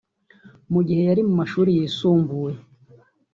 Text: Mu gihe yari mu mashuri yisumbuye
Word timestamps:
Mu 0.73 0.81
gihe 0.87 1.01
yari 1.09 1.21
mu 1.27 1.33
mashuri 1.39 1.69
yisumbuye 1.77 2.55